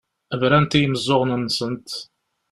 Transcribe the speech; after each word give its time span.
Brant 0.39 0.71
i 0.77 0.79
yimeẓẓuɣen-nsent. 0.79 1.89